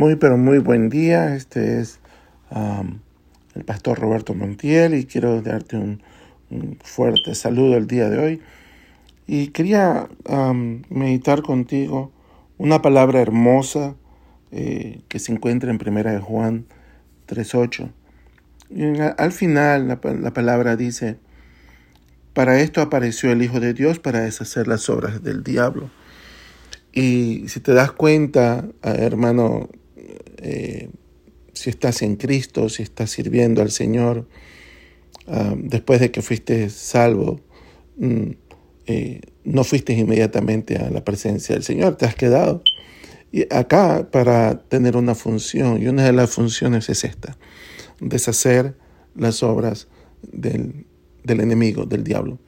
Muy, 0.00 0.16
pero 0.16 0.38
muy 0.38 0.56
buen 0.60 0.88
día. 0.88 1.36
Este 1.36 1.78
es 1.78 2.00
el 3.54 3.64
pastor 3.66 3.98
Roberto 3.98 4.32
Montiel 4.32 4.94
y 4.94 5.04
quiero 5.04 5.42
darte 5.42 5.76
un, 5.76 6.02
fuerte 6.82 7.34
saludo 7.34 7.76
el 7.76 7.86
día 7.86 8.08
de 8.08 8.18
hoy. 8.18 8.40
Y 9.26 9.48
quería 9.48 10.08
meditar 10.88 11.42
contigo 11.42 12.12
una 12.56 12.80
palabra 12.80 13.20
hermosa 13.20 13.94
eh, 14.52 15.02
que 15.08 15.18
se 15.18 15.32
encuentra 15.32 15.70
en 15.70 15.76
Primera 15.76 16.12
de 16.12 16.20
Juan 16.20 16.64
3.8. 17.28 17.90
Y 18.70 19.00
al 19.20 19.32
final 19.32 19.86
la, 19.86 20.00
la 20.14 20.32
palabra 20.32 20.76
dice, 20.76 21.18
para 22.32 22.58
esto 22.58 22.80
apareció 22.80 23.32
el 23.32 23.42
Hijo 23.42 23.60
de 23.60 23.74
Dios 23.74 23.98
para 23.98 24.20
deshacer 24.20 24.66
las 24.66 24.88
obras 24.88 25.22
del 25.22 25.44
diablo. 25.44 25.90
Y 26.90 27.44
si 27.48 27.60
te 27.60 27.74
das 27.74 27.92
cuenta, 27.92 28.64
hermano, 28.82 29.68
eh, 30.42 30.88
si 31.52 31.70
estás 31.70 32.02
en 32.02 32.16
Cristo, 32.16 32.68
si 32.68 32.82
estás 32.82 33.10
sirviendo 33.10 33.62
al 33.62 33.70
Señor, 33.70 34.26
ah, 35.26 35.54
después 35.56 36.00
de 36.00 36.10
que 36.10 36.22
fuiste 36.22 36.70
salvo, 36.70 37.40
mm, 37.96 38.30
eh, 38.86 39.20
no 39.44 39.64
fuiste 39.64 39.92
inmediatamente 39.92 40.76
a 40.76 40.90
la 40.90 41.04
presencia 41.04 41.54
del 41.54 41.64
Señor, 41.64 41.96
te 41.96 42.06
has 42.06 42.14
quedado. 42.14 42.62
Y 43.32 43.42
acá 43.54 44.08
para 44.10 44.58
tener 44.68 44.96
una 44.96 45.14
función, 45.14 45.80
y 45.80 45.86
una 45.86 46.04
de 46.04 46.12
las 46.12 46.30
funciones 46.30 46.88
es 46.88 47.04
esta, 47.04 47.36
deshacer 48.00 48.76
las 49.14 49.42
obras 49.42 49.88
del, 50.22 50.86
enemigo, 51.24 51.84
del 51.84 52.04
diablo. 52.04 52.38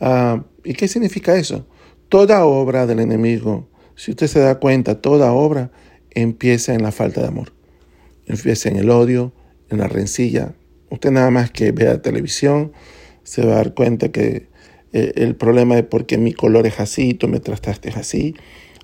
Ah, 0.00 0.44
¿Y 0.64 0.74
qué 0.74 0.88
significa 0.88 1.36
eso? 1.36 1.66
Toda 2.08 2.44
obra 2.44 2.86
del 2.86 3.00
enemigo, 3.00 3.68
si 3.94 4.12
usted 4.12 4.26
se 4.26 4.40
da 4.40 4.58
cuenta, 4.58 5.00
toda 5.00 5.32
obra 5.32 5.70
empieza 6.16 6.74
en 6.74 6.82
la 6.82 6.92
falta 6.92 7.20
de 7.20 7.28
amor. 7.28 7.52
Empieza 8.26 8.68
en 8.68 8.76
el 8.76 8.90
odio, 8.90 9.32
en 9.70 9.78
la 9.78 9.86
rencilla. 9.86 10.54
Usted 10.90 11.10
nada 11.10 11.30
más 11.30 11.50
que 11.50 11.72
vea 11.72 12.02
televisión 12.02 12.72
se 13.22 13.44
va 13.44 13.54
a 13.54 13.56
dar 13.56 13.74
cuenta 13.74 14.10
que 14.10 14.48
eh, 14.92 15.12
el 15.16 15.34
problema 15.34 15.74
de 15.74 15.82
por 15.82 16.06
qué 16.06 16.16
mi 16.16 16.32
color 16.32 16.66
es 16.66 16.80
así, 16.80 17.12
tú 17.12 17.28
me 17.28 17.40
trataste 17.40 17.90
así, 17.90 18.34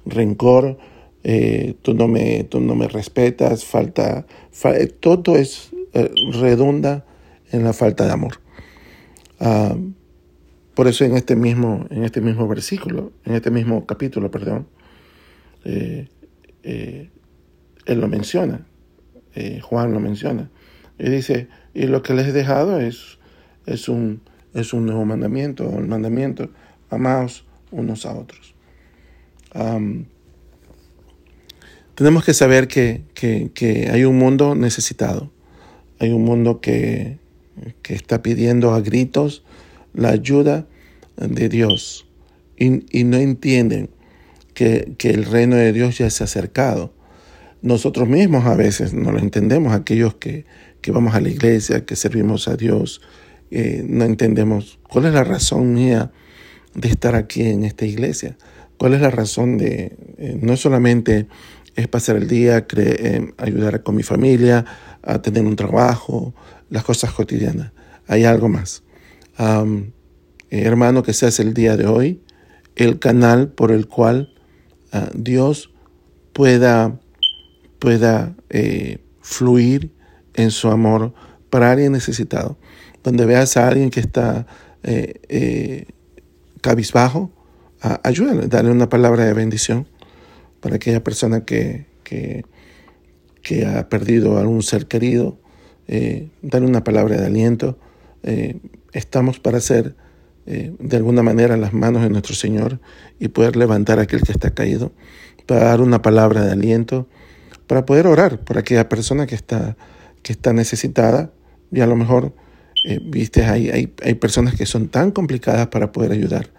rencor, 0.05 0.79
eh, 1.23 1.75
tú, 1.83 1.95
no 1.95 2.09
me, 2.09 2.45
tú 2.45 2.61
no 2.61 2.75
me 2.75 2.89
respetas, 2.89 3.65
falta, 3.65 4.27
eh, 4.65 4.87
todo 4.89 5.37
es 5.37 5.71
redunda 6.33 7.07
en 7.53 7.65
la 7.65 7.73
falta 7.73 8.05
de 8.05 8.13
amor. 8.13 8.41
Ah, 9.39 9.77
por 10.75 10.89
eso 10.89 11.05
en 11.05 11.17
este 11.17 11.37
mismo, 11.37 11.87
en 11.91 12.05
este 12.05 12.21
mismo 12.21 12.49
versículo, 12.49 13.13
en 13.25 13.35
este 13.35 13.51
mismo 13.51 13.87
capítulo, 13.87 14.31
perdón, 14.31 14.67
él 17.87 18.01
lo 18.01 18.09
menciona, 18.09 18.67
eh, 19.35 19.61
Juan 19.61 19.93
lo 19.93 20.01
menciona. 20.01 20.51
Y 20.99 21.09
dice, 21.11 21.49
y 21.75 21.87
lo 21.87 22.03
que 22.03 22.15
les 22.15 22.29
he 22.29 22.33
dejado 22.33 22.81
es, 22.81 23.19
es, 23.67 23.89
un, 23.89 24.21
es 24.55 24.73
un 24.73 24.87
nuevo 24.87 25.05
mandamiento, 25.05 25.79
el 25.79 25.87
mandamiento, 25.87 26.51
amaos 26.91 27.45
unos 27.71 28.05
a 28.07 28.15
otros. 28.15 28.55
tenemos 31.95 32.25
que 32.25 32.35
saber 32.35 32.69
que, 32.69 33.03
que, 33.15 33.89
hay 33.91 34.05
un 34.05 34.19
mundo 34.19 34.55
necesitado, 34.55 35.33
hay 35.99 36.11
un 36.11 36.25
mundo 36.25 36.61
que, 36.61 37.19
que 37.83 37.95
está 37.95 38.23
pidiendo 38.23 38.75
a 38.75 38.81
gritos 38.81 39.43
la 39.95 40.11
ayuda 40.11 40.67
de 41.17 41.49
Dios 41.49 42.07
y, 42.57 42.99
y 42.99 43.05
no 43.05 43.17
entienden 43.17 43.91
que, 44.55 44.95
que, 44.99 45.11
el 45.11 45.25
reino 45.25 45.57
de 45.57 45.73
Dios 45.73 45.99
ya 45.99 46.11
se 46.11 46.25
ha 46.25 46.27
acercado 46.27 46.93
nosotros 47.63 48.09
mismos 48.09 48.45
a 48.47 48.55
veces 48.55 48.93
no 48.93 49.13
lo 49.13 49.19
entendemos, 49.19 49.73
aquellos 49.73 50.15
que, 50.15 50.45
vamos 50.89 51.15
a 51.15 51.21
la 51.21 51.29
iglesia, 51.29 51.85
que 51.85 51.97
servimos 51.97 52.49
a 52.49 52.57
Dios, 52.57 53.01
eh, 53.51 53.85
no 53.87 54.05
entendemos 54.05 54.79
cuál 54.89 55.07
es 55.07 55.15
la 55.15 55.25
razón 55.25 55.73
mía 55.73 56.11
de 56.75 56.89
estar 56.89 57.15
aquí 57.15 57.43
en 57.43 57.65
esta 57.65 57.87
iglesia, 57.87 58.37
cuál 58.79 58.95
es 58.95 59.01
la 59.01 59.11
razón 59.11 59.59
de, 59.59 59.97
eh, 60.19 60.39
no 60.41 60.57
solamente 60.57 61.29
es 61.77 61.89
pasar 61.89 62.17
el 62.17 62.29
día, 62.29 62.67
eh, 62.77 63.33
ayudar 63.39 63.83
con 63.83 63.95
mi 63.95 64.03
familia, 64.03 64.65
a 65.03 65.23
tener 65.23 65.45
un 65.45 65.57
trabajo, 65.57 66.35
las 66.69 66.85
cosas 66.85 67.13
cotidianas, 67.13 67.73
hay 68.07 68.25
algo 68.25 68.49
más. 68.49 68.83
hermano, 70.51 71.03
que 71.03 71.13
seas 71.15 71.41
el 71.41 71.55
día 71.55 71.77
de 71.77 71.87
hoy 71.87 72.21
el 72.77 72.99
canal 72.99 73.49
por 73.49 73.73
el 73.73 73.87
cual 73.87 74.33
ah, 74.93 75.11
Dios 75.15 75.71
pueda 76.33 77.01
pueda 77.83 78.37
eh, 78.49 78.99
fluir 79.23 79.91
en 80.35 80.53
su 80.53 80.69
amor 80.69 81.15
para 81.51 81.73
alguien 81.73 81.91
necesitado. 81.91 82.57
Donde 83.03 83.27
veas 83.27 83.57
a 83.57 83.67
alguien 83.67 83.91
que 83.91 83.99
está 83.99 84.47
eh, 84.85 85.15
eh, 85.29 85.87
cabizbajo, 86.61 87.33
ayúdale, 88.05 88.47
dale 88.47 88.71
una 88.71 88.89
palabra 88.89 89.25
de 89.25 89.33
bendición 89.33 89.89
para 90.61 90.77
aquella 90.77 91.03
persona 91.03 91.45
que, 91.45 91.87
que, 92.05 92.45
ha 93.67 93.89
perdido 93.89 94.39
a 94.39 94.43
algún 94.43 94.63
ser 94.63 94.87
querido, 94.87 95.41
dale 95.89 96.65
una 96.65 96.85
palabra 96.85 97.17
de 97.17 97.27
aliento. 97.27 97.77
estamos 98.93 99.41
para 99.41 99.59
ser 99.59 99.97
de 100.47 100.97
alguna 100.97 101.25
manera 101.25 101.57
las 101.57 101.73
manos 101.73 102.03
de 102.03 102.11
nuestro 102.11 102.37
Señor 102.37 102.79
y 103.19 103.27
poder 103.27 103.57
levantar 103.57 103.99
a 103.99 104.03
aquel 104.03 104.23
que 104.23 104.31
está 104.31 104.51
caído, 104.51 104.93
para 105.47 105.65
dar 105.65 105.81
una 105.81 106.01
palabra 106.01 106.45
de 106.45 106.53
aliento 106.53 107.09
para 107.67 107.87
poder 107.87 108.07
orar 108.07 108.41
por 108.41 108.59
aquella 108.59 108.89
persona 108.89 109.27
que 109.27 109.35
está, 109.35 109.77
que 110.23 110.33
está 110.33 110.53
necesitada 110.53 111.33
y 111.71 111.81
a 111.81 111.87
lo 111.87 111.97
mejor, 111.97 112.35
eh, 112.85 113.01
viste, 113.03 113.45
hay, 113.45 113.71
hay, 114.03 114.15
personas 114.15 114.55
que 114.55 114.67
son 114.67 114.89
tan 114.89 115.11
complicadas 115.11 115.69
para 115.69 115.93
poder 115.93 116.13
ayudar, 116.13 116.51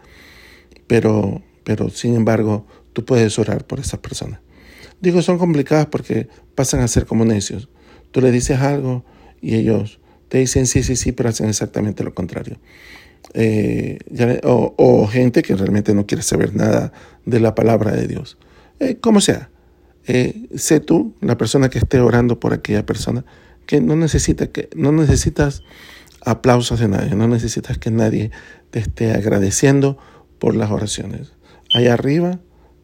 pero, 0.88 1.42
pero 1.64 1.90
sin 1.90 2.16
embargo 2.16 2.66
tú 2.94 3.06
puedes 3.06 3.38
orar 3.40 3.66
por 3.66 3.80
esas 3.80 4.00
personas. 4.00 4.40
Digo, 5.02 5.22
son 5.22 5.38
complicadas 5.38 5.88
porque 5.88 6.28
pasan 6.56 6.80
a 6.80 6.88
ser 6.88 7.06
como 7.06 7.26
necios. 7.26 7.70
Tú 8.12 8.22
le 8.22 8.32
dices 8.32 8.60
algo 8.60 9.04
y 9.42 9.56
ellos 9.56 10.00
te 10.30 10.38
dicen 10.38 10.66
sí, 10.66 10.82
sí, 10.82 10.96
sí, 10.96 11.12
pero 11.12 11.30
hacen 11.30 11.50
exactamente 11.50 12.04
lo 12.04 12.14
contrario. 12.14 12.58
Eh, 13.34 14.00
o, 14.44 15.08
gente 15.08 15.42
que 15.42 15.56
realmente 15.56 15.94
no 15.94 16.06
quiere 16.06 16.24
saber 16.24 16.56
nada 16.56 16.92
de 17.26 17.40
la 17.40 17.56
palabra 17.56 17.92
de 17.92 18.08
Dios. 18.08 18.38
Eh, 18.80 18.98
como 19.00 19.22
sea, 19.22 19.50
eh, 20.06 20.48
sé 20.56 20.80
tú 20.80 21.16
la 21.22 21.38
persona 21.38 21.70
que 21.70 21.80
esté 21.80 22.00
orando 22.00 22.40
por 22.40 22.54
aquella 22.54 22.86
persona 22.86 23.24
que 23.66 23.80
no 23.80 23.96
necesita 23.96 24.48
que 24.48 24.70
no 24.76 24.92
necesitas 24.92 25.64
aplausos 26.22 26.80
de 26.80 26.90
nadie, 26.90 27.16
no 27.16 27.28
necesitas 27.28 27.78
que 27.78 27.92
nadie 27.92 28.32
te 28.72 28.80
esté 28.80 29.12
agradeciendo 29.12 29.98
por 30.40 30.56
las 30.56 30.72
oraciones. 30.72 31.34
Allá 31.74 31.94
arriba 31.94 32.40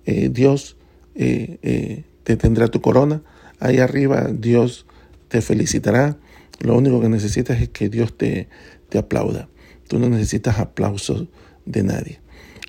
eh, 0.05 0.29
Dios 0.29 0.77
eh, 1.15 2.03
te 2.23 2.37
tendrá 2.37 2.69
tu 2.69 2.81
corona, 2.81 3.21
allá 3.59 3.83
arriba 3.83 4.29
Dios 4.31 4.85
te 5.27 5.41
felicitará. 5.41 6.17
Lo 6.59 6.77
único 6.77 7.01
que 7.01 7.09
necesitas 7.09 7.61
es 7.61 7.69
que 7.69 7.89
Dios 7.89 8.17
te, 8.17 8.47
te 8.89 8.97
aplauda. 8.97 9.49
Tú 9.87 9.99
no 9.99 10.09
necesitas 10.09 10.59
aplausos 10.59 11.27
de 11.65 11.83
nadie. 11.83 12.21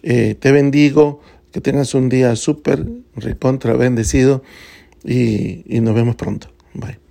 te 0.02 0.52
bendigo. 0.52 1.20
Que 1.52 1.60
tengas 1.60 1.94
un 1.94 2.08
día 2.08 2.36
súper 2.36 2.86
recontra 3.16 3.74
bendecido 3.74 4.42
y, 5.04 5.64
y 5.66 5.80
nos 5.80 5.94
vemos 5.94 6.16
pronto. 6.16 6.48
Bye. 6.74 7.09